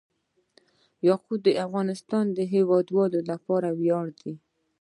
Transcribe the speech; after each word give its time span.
یاقوت 1.07 1.39
د 1.43 1.49
افغانستان 1.65 2.25
د 2.37 2.39
هیوادوالو 2.53 3.19
لپاره 3.31 3.67
ویاړ 3.79 4.05
دی. 4.21 4.33